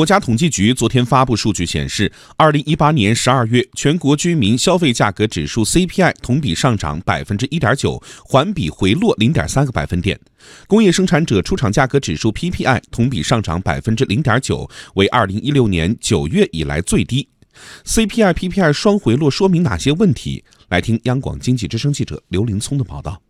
[0.00, 10.18] 国家统计局昨天发布数据显示，二零一八年十二月全国居民消费价格指数 CPI 同比上涨百分之一点九，环比回落零点三个百分点。
[10.66, 17.28] 工业生产者出厂价格指数 PPI 同比上涨百分之零点九，为二零一六年九月以来最低。
[17.84, 20.42] CPI、PPI 双回落说明哪些问题？
[20.70, 23.20] 来听央广经济之声记者刘林聪的报道。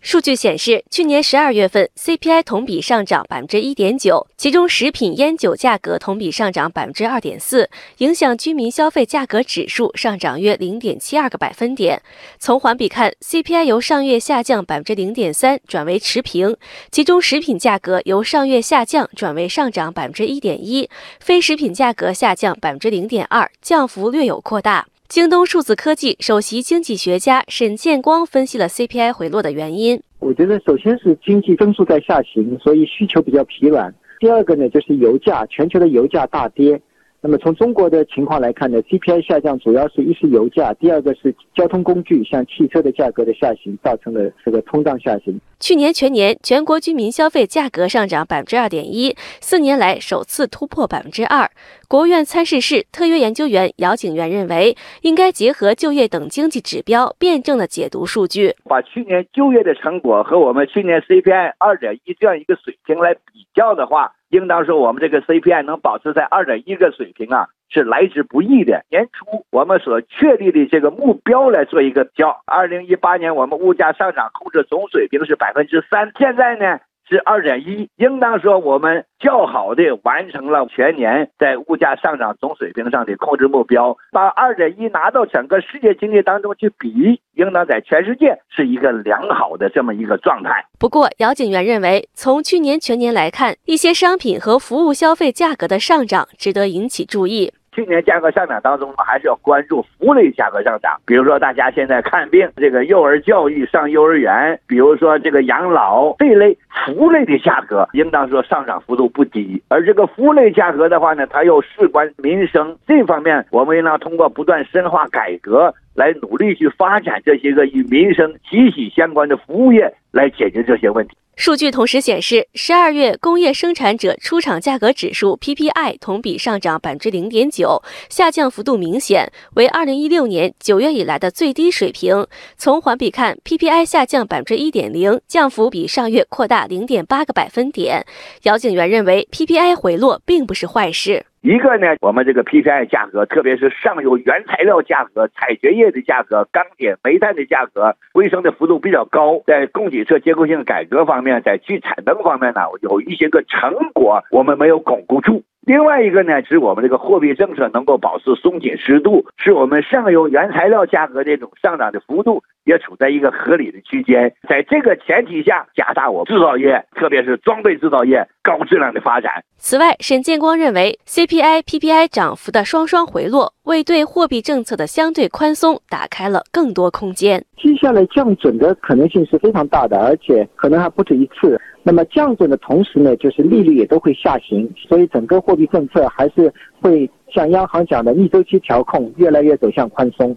[0.00, 12.00] 数据显示，去年十二月份 CPI 同比上涨百分之一点九，其中食品烟酒价格同比上涨百分之二点四，影响居民消费价格指数上涨约零点七二个百分点。
[12.38, 16.56] 从环比看，CPI 由上月下降百分之零点三转为持平，
[16.92, 20.88] 其中食品价格由上月下降转为上涨百分之一点一，
[21.18, 24.86] 非食品价格下降百分之零点二，降幅略有扩大。
[25.08, 30.02] 京东数字科技首席经济学家沈建光分析了 CPI 回落的原因。
[30.18, 33.94] 我觉得首先是经济增速在下行，所以需求比较疲软。
[34.20, 36.78] 第二个呢，就是油价，全球的油价大跌。
[37.20, 45.40] 那么从中国的情况来看呢，CPI 下降主要是一是油价，第二个是交通工具，像汽车的价格的下行，造成了这个通胀下行。
[45.58, 51.50] 去年全年全国居民消费价格上涨百分之二点一，四年来首次突破百分之二。
[51.88, 64.12] 国务院参事室特约研究员姚景元认为，应该结合就业等经济指标，辩证的解读数据，把去年就业的成果和我们去年 CPI 二点一这样一个水平来比较的话。
[64.28, 68.84] 应当说，我们这个 CPI 能保持在二点一个水平啊，是来之不易的。
[68.90, 76.78] 年初我们所确立的这个目标来做一个较，二零一八年我们物价上涨控制总水平是百分之三，现在呢？
[77.08, 90.66] 是二点一，应当说我们较好的完成了全年在物价上涨总水平上的控制目标，把二点一拿到整个世界经济当中去比，应当在全世界是一个良好的这么一个状态。
[90.78, 97.52] 不过，姚景元认为，从去年全年来看，一些商品和服务消费价格的上涨值得引起注意。
[97.78, 101.00] 去年价格上涨当中，还是要关注服务类价格上涨。
[101.06, 109.62] 比如说，大家现在看病，这个幼儿教育上幼儿园，比如说这个养老这类服务类的价格，应当说上涨幅度不低。
[109.68, 115.72] 而这个服务类价格的话呢，它又事关民生，这方面我们应当通过不断深化改革。
[115.94, 121.16] 来努力去发展这些个与民生息息相关的服务业，来解决这些问题。
[121.38, 132.26] 数据同时显示，十二月工业生产者出厂价格指数 PPI 同比上涨百分之零点九，下降幅度明显，为二零一六年九月以来的最低水平。
[132.56, 138.04] 从环比看，PPI 下降百分之一点零，降幅比上月扩大零点八个百分点。
[138.42, 141.27] 姚景元认为，PPI 回落并不是坏事。
[141.40, 149.40] 一个呢，我们这个 PPI 价格，特别是上游原材料价格、采掘业的价格、钢铁、煤炭的价格，回升的幅度比较高。
[149.46, 155.42] 在供给侧结构性改革方面，在去产能方面呢，有一些个成果，我们没有巩固住。
[155.68, 164.32] 另外一个呢，是我们这个货币政策能够保持松紧适度，是我们上游原材料价格这种上涨的幅度也处在一个合理的区间。
[164.48, 169.30] 在这个前提下，加大我制造业，特别是装备制造业高质量的发展。
[169.58, 177.44] 此外，沈建光认为，CPI、PPI 涨幅的双双回落，为对货币政策的相对宽松打开了更多空间。
[177.58, 181.60] 接下来降准的可能性是非常大的，而且可能还不止一次。
[181.88, 190.36] 那么降准的同时呢，就是利率也都会下行，所以整个货币政策还是会像央行讲的逆周期调控，越来越走向宽松。